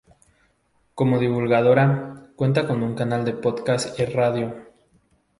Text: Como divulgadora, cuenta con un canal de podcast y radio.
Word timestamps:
Como 0.95 1.19
divulgadora, 1.19 2.31
cuenta 2.35 2.65
con 2.65 2.81
un 2.81 2.95
canal 2.95 3.23
de 3.23 3.33
podcast 3.33 3.99
y 3.99 4.05
radio. 4.05 4.51